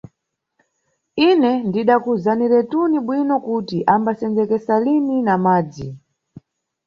Ine 1.29 1.51
ndidakuwuzaniretu 1.67 2.77
bwino 3.05 3.35
kuti 3.45 3.77
ambasenzekesa 3.95 4.73
lini 4.83 5.17
na 5.27 5.35
madzi. 5.43 5.87